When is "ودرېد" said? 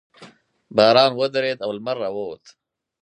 1.19-1.59